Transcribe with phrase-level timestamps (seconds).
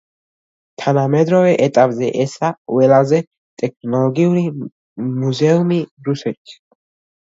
[0.83, 3.23] თანამედროვე ეტაპზე ესაა ყველაზე
[3.65, 4.45] ტექნოლოგიური
[5.23, 6.63] მუზეუმი რუსეთში.